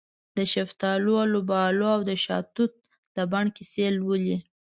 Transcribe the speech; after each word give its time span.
دشفتالو، 0.39 1.13
الوبالواودشاه 1.25 2.43
توت 2.55 2.73
د 3.15 3.17
بڼ 3.31 3.45
کیسې 3.55 3.85
لولې 3.97 4.37